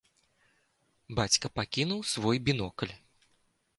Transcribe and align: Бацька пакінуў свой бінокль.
Бацька 1.19 1.47
пакінуў 1.59 1.99
свой 2.13 2.37
бінокль. 2.49 2.93